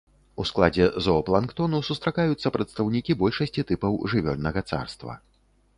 [0.43, 5.13] У складзе зоапланктону сустракаюцца прадстаўнікі большасці тыпаў жывёльнага царства.